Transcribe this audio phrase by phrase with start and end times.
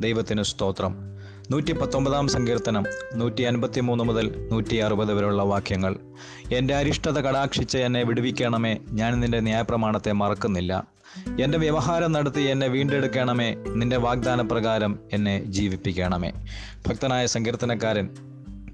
[0.00, 0.96] ദൈവത്തിന് സ്തോത്രം.
[1.50, 5.96] നൂറ്റി പത്തൊമ്പതാം സങ്കീർത്തനം നൂറ്റി അൻപത്തി മൂന്ന് മുതൽ നൂറ്റി അറുപത് വരെയുള്ള വാക്യങ്ങൾ.
[6.52, 10.88] എന്റെ അരിഷ്ടത കടാക്ഷിച്ച് എന്നെ വിടുവിക്കണമേ ഞാൻ നിന്റെ ന്യായപ്രമാണത്തെ മറക്കുന്നില്ല.
[11.40, 16.32] എന്റെ വ്യവഹാരം നടത്തി എന്നെ വീണ്ടെടുക്കണമേ നിന്റെ വാഗ്ദാന പ്രകാരം എന്നെ ജീവിപ്പിക്കണമേ.
[16.88, 18.08] ഭക്തനായ സങ്കീർത്തനക്കാരൻ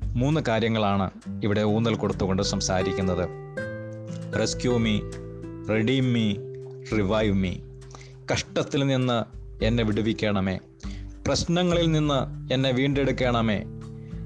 [0.03, 1.11] മൂന്ന് കാര്യങ്ങളാണ്
[1.45, 3.29] ഇവിടെ ഊന്നൽ കൊടുത്തുകൊണ്ട് സംസാരിക്കുന്നത്.
[4.39, 5.01] Rescue me
[5.71, 6.35] redeem me
[6.99, 7.55] revive me
[8.33, 10.59] കഷ്ടത്തിൽ നിന്ന് എന്നെ വിടുവിക്കണമേ
[11.27, 13.65] പ്രശ്നങ്ങളിൽ നിന്ന് എന്നെ വീണ്ടെടുക്കണമേ.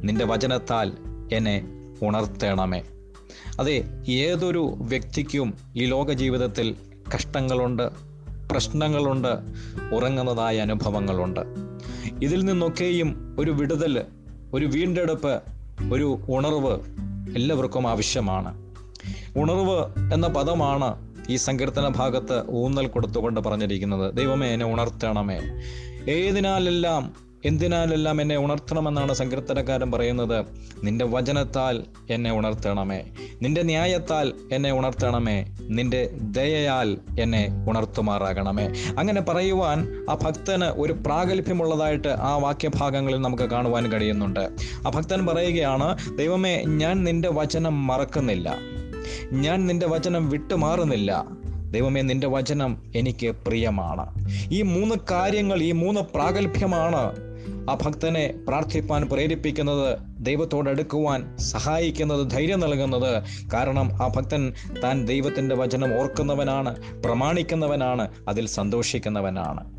[0.05, 0.92] നിന്റെ വചനത്താൽ
[1.32, 1.64] എന്നെ
[2.02, 2.82] ഉണർത്തണമേ.
[3.60, 6.77] അതെ ഏതൊരു വ്യക്തിക്കും ഈ ലോക ജീവിതത്തിൽ
[7.14, 7.88] കഷ്ടങ്ങളുണ്ട്
[8.52, 9.28] പ്രശ്നങ്ങളുണ്ട്
[9.95, 11.41] ഉറങ്ങുന്നതായ അനുഭവങ്ങളുണ്ട്.
[12.22, 14.05] ഇതിൽ നിന്നൊക്കെയും ഒരു വിടുതൽ
[14.55, 15.42] ഒരു വീണ്ടെടുപ്പ്
[15.92, 16.80] ഒരു ഉണർവ്
[17.36, 18.72] എല്ലാവർക്കും ആവശ്യമാണ്.
[19.36, 24.14] ഉണർവ് എന്ന പദമാണ് ഈ സങ്കീർത്തന ഭാഗത്ത് ഊന്നൽ കൊടുത്തുകൊണ്ട് പറഞ്ഞിരിക്കുന്നത്.
[24.14, 25.41] ദൈവമേ എന്നെ ഉണർത്തണമേ.
[26.09, 30.45] ഏതിനാലെല്ലാം എന്തിനാലെല്ലാം എന്നെ ഉണർത്തണമെന്നാണ് സങ്കീർത്തനക്കാരൻ പറയുന്നത്?
[30.85, 33.05] നിന്റെ വചനത്താൽ എന്നെ ഉണർത്തണമേ.
[33.43, 35.47] നിന്റെ ന്യായത്താൽ എന്നെ ഉണർത്തണമേ.
[35.61, 38.69] നിന്റെ ദയയാൽ എന്നെ ഉണർത്തുമാറാകണമേ.
[38.99, 44.51] അങ്ങനെ പറയുവാൻ ആ ഭക്തന് ഒരു പ്രാഗൽഭ്യമുള്ളതായിട്ട് ആ വാക്യഭാഗങ്ങളിൽ നമുക്ക് കാണുവാൻ കഴിയുന്നുണ്ട്.
[44.87, 48.57] ആ ഭക്തൻ പറയുകയാണ് ദൈവമേ ഞാൻ നിന്റെ വചനം മറക്കുന്നില്ല.
[49.33, 51.25] ഞാൻ നിന്റെ വചനം വിട്ടുമാറുന്നില്ല.
[51.70, 54.28] ദൈവമേ നിന്റെ വചനം എനിക്ക് പ്രിയമാണ്.
[54.53, 57.27] ഈ മൂന്ന് കാര്യങ്ങൾ ഈ മൂന്ന് പ്രാഗൽഭ്യമാണ്
[57.70, 63.22] ആ ഭക്തനെ പ്രാർത്ഥിപ്പാൻ പ്രേരിപ്പിക്കുന്നത് ദൈവത്തോടടുക്കുവാൻ സഹായിക്കുന്നത് ധൈര്യം നൽകുന്നത്.
[63.53, 64.53] കാരണം ആ ഭക്തൻ
[64.84, 69.75] താൻ ദൈവത്തിന്റെ വചനം ഓർക്കുന്നവനാണ് പ്രമാണിക്കുന്നവനാണ് അതിൽ സന്തോഷിക്കുന്നവനാണ്.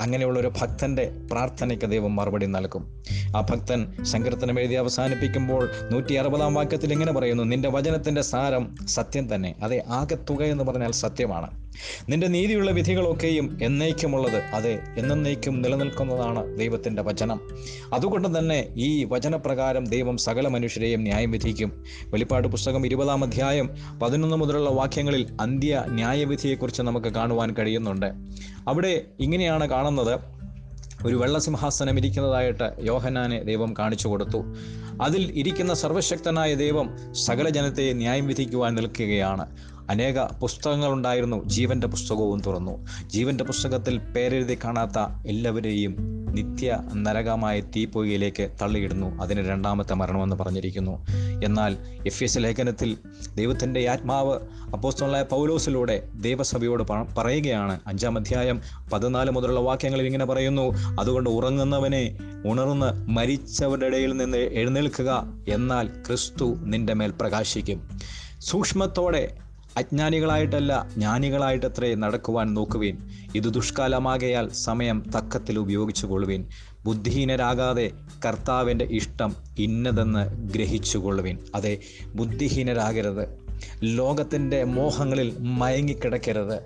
[0.00, 3.02] അങ്ങനെയുള്ള ഒരു ഭക്തന്റെ പ്രാർത്ഥനയ്ക്ക് ദൈവം മറുപടി നൽകും.
[3.36, 9.54] ആ ഭക്തൻ സങ്കീർത്തനം എഴുതി അവസാനിപ്പിക്കുമ്പോൾ നൂറ്റി അറുപതാം വാക്യത്തിൽ ഇങ്ങനെ പറയുന്നു നിന്റെ വചനത്തിന്റെ സാരം സത്യം തന്നെ.
[9.62, 11.67] അതെ ആകെത്തുക എന്ന് പറഞ്ഞാൽ സത്യമാണ്.
[12.08, 14.36] നിന്റെ നീതിയുള്ള വിധികളൊക്കെയും എന്നേക്കുമുള്ളത്.
[14.36, 17.40] അതെ എന്നേക്കും നിലനിൽക്കുന്നതാണ് ദൈവത്തിന്റെ വചനം.
[17.94, 21.84] അതുകൊണ്ട് തന്നെ ഈ വചനപ്രകാരം ദൈവം സകല മനുഷ്യരെയും ന്യായം വിധിക്കും.
[22.04, 23.70] വെളിപ്പാട് പുസ്തകം ഇരുപതാം അധ്യായം
[24.02, 28.06] പതിനൊന്ന് മുതലുള്ള വാക്യങ്ങളിൽ അന്ത്യ ന്യായവിധിയെക്കുറിച്ച് നമുക്ക് കാണുവാൻ കഴിയുന്നുണ്ട്.
[28.68, 30.37] അവിടെ ഇങ്ങനെയാണ് കാണുന്നത്.
[31.06, 34.44] ഒരു വെള്ളസിംഹാസനം ഇരിക്കുന്നതായിട്ട് യോഹനാനെ ദൈവം കാണിച്ചു കൊടുത്തു.
[35.02, 39.46] അതിൽ ഇരിക്കുന്ന സർവശക്തനായ ദൈവം സകല ജനത്തെ ന്യായം വിധിക്കുവാൻ നിൽക്കുകയാണ്.
[39.90, 41.44] അനേക പുസ്തകങ്ങളുണ്ടായിരുന്നു.
[41.44, 42.86] ജീവന്റെ പുസ്തകവും തുറന്നു.
[43.06, 49.22] ജീവന്റെ പുസ്തകത്തിൽ പേരെഴുതി കാണാത്ത എല്ലാവരെയും നിത്യ നരകമായ തീപ്പൊയ്യിലേക്ക് തള്ളിയിടുന്നു.
[49.22, 51.06] അതിന് രണ്ടാമത്തെ മരണമെന്ന് പറഞ്ഞിരിക്കുന്നു.
[51.44, 52.96] എന്നാൽ എഫ് എസ് ലേഖനത്തിൽ
[53.34, 54.38] ദൈവത്തിന്റെ ആത്മാവ്
[54.72, 56.82] അപ്പോസ്തലനായ പൗലോസിലൂടെ ദൈവസഭയോട്
[57.18, 57.80] പറയുകയാണ്.
[57.86, 58.60] അഞ്ചാം അധ്യായം
[58.92, 60.74] പതിനാല് മുതലുള്ള വാക്യങ്ങളിൽ ഇങ്ങനെ പറയുന്നു.
[61.00, 65.24] അതുകൊണ്ട് ഉറങ്ങുന്നവനെ ഉണർന്ന് മരിച്ചവരുടെ ഇടയിൽ നിന്ന് എഴുന്നേൽക്കുക.
[65.48, 67.88] എന്നാൽ ക്രിസ്തു നിന്റെ മേൽ പ്രകാശിക്കും.
[68.40, 69.36] സൂക്ഷ്മത്തോടെ
[69.78, 72.96] അജ്ഞാനികളായിട്ടല്ല ജ്ഞാനികളായിട്ടത്രേ നടക്കുവാൻ നോക്കുവീൻ.
[73.34, 76.46] ഇത് ദുഷ്കാലമാകയാൽ സമയം തക്കത്തിൽ ഉപയോഗിച്ചു കൊള്ളുവേൻ
[76.84, 77.90] ബുദ്ധിഹീനരാകാതെ
[78.26, 81.38] കർത്താവിന്റെ ഇഷ്ടം ഇന്നതെന്ന് ഗ്രഹിച്ചുകൊള്ളുവീൻ.
[81.54, 81.78] അതെ
[82.14, 83.47] ബുദ്ധിഹീനരാകരുത്.
[83.82, 86.60] ലോകത്തിന്റെ മോഹങ്ങളിൽ മയങ്ങിക്കിടക്കരുത്.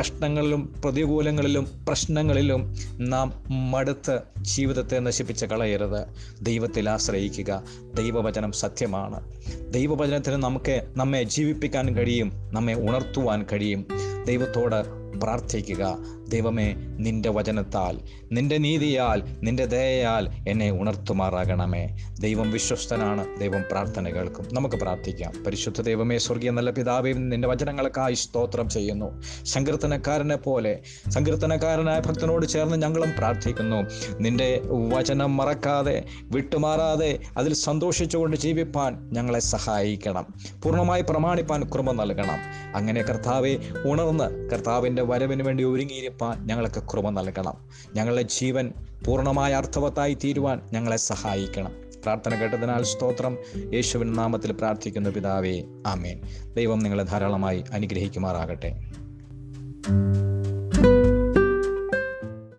[0.00, 6.06] കഷ്ടങ്ങളിലും പ്രതികൂലങ്ങളിലും പ്രശ്നങ്ങളിലും നാം മടുത്ത് ജീവിതത്തെ നശിപ്പിച്ച് കളയരുത്.
[6.42, 7.62] ദൈവത്തിൽ ആശ്രയിക്കുക.
[7.94, 9.32] ദൈവവചനം സത്യമാണ്.
[9.70, 13.86] ദൈവവചനത്തിന് നമുക്ക് നമ്മെ ജീവിപ്പിക്കാൻ കഴിയും നമ്മെ ഉണർത്തുവാൻ കഴിയും.
[14.26, 15.98] ദൈവത്തോട് പ്രാർത്ഥിക്കുക.
[16.28, 17.98] ദൈവമേ നിന്റെ വചനത്താൽ
[18.32, 21.96] നിന്റെ നീതിയാൽ നിന്റെ ദയയാൽ എന്നെ ഉണർത്തുമാറാകണമേ.
[22.20, 23.40] ദൈവം വിശ്വസ്തനാണ്.
[23.40, 24.48] ദൈവം പ്രാർത്ഥന കേൾക്കും.
[24.52, 25.44] നമുക്ക് പ്രാർത്ഥിക്കാം.
[25.44, 29.22] പരിശുദ്ധ ദൈവമേ സ്വർഗീയ നല്ല പിതാവേ നിന്റെ വചനങ്ങൾക്കായി സ്തോത്രം ചെയ്യുന്നു.
[29.44, 33.86] സങ്കീർത്തനക്കാരനെ പോലെ സങ്കീർത്തനക്കാരനായ ഭക്തനോട് ചേർന്ന് ഞങ്ങളും പ്രാർത്ഥിക്കുന്നു.
[34.20, 40.26] നിന്റെ വചനം മറക്കാതെ വിട്ടുമാറാതെ അതിൽ സന്തോഷിച്ചുകൊണ്ട് ജീവിപ്പാൻ ഞങ്ങളെ സഹായിക്കണം.
[40.62, 42.38] പൂർണമായി പ്രമാണിപ്പാൻ കൃപ നൽകണം.
[42.76, 47.54] അങ്ങനെ കർത്താവെ ഉണർന്ന് കർത്താവിന്റെ വരവിന് വേണ്ടി ഒരുങ്ങിയിരിപ്പാൻ ഞങ്ങൾക്ക് കൃപ നൽകണം.
[47.94, 48.72] ഞങ്ങളുടെ ജീവൻ
[49.06, 51.72] പൂർണമായ അർത്ഥവത്തായി തീരുവാൻ ഞങ്ങളെ സഹായിക്കണം.
[52.02, 53.38] പ്രാർത്ഥന കേട്ടതിനാൽ സ്തോത്രം.
[53.74, 55.62] യേശുവിൻ നാമത്തിൽ പ്രാർത്ഥിക്കുന്ന പിതാവേ.
[55.86, 56.20] ആമേൻ.
[56.54, 58.84] ദൈവം നിങ്ങളെ ധാരാളമായി അനുഗ്രഹിക്കുമാറാകട്ടെ.